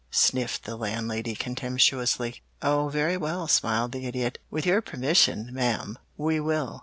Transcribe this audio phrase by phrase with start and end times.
[0.09, 2.41] sniffed the Landlady contemptuously.
[2.63, 4.39] "Oh, very well," smiled the Idiot.
[4.49, 6.79] "With your permission, ma'am, we will.